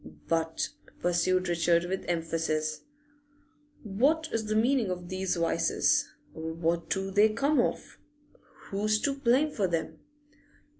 'But,' 0.27 0.69
pursued 0.99 1.47
Richard 1.47 1.85
with 1.85 2.05
emphasis, 2.07 2.85
'what 3.83 4.29
is 4.33 4.45
the 4.47 4.55
meaning 4.55 4.89
of 4.89 5.09
these 5.09 5.35
vices? 5.35 6.09
What 6.33 6.89
do 6.89 7.11
they 7.11 7.29
come 7.29 7.61
of? 7.61 7.99
Who's 8.71 8.99
to 9.01 9.13
blame 9.13 9.51
for 9.51 9.67
them? 9.67 9.99